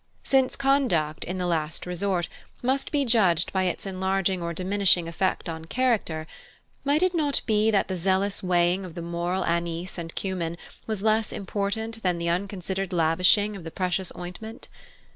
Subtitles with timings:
[0.23, 2.27] Since conduct, in the last resort,
[2.63, 6.25] must be judged by its enlarging or diminishing effect on character,
[6.83, 11.03] might it not be that the zealous weighing of the moral anise and cummin was
[11.03, 14.69] less important than the unconsidered lavishing of the precious ointment?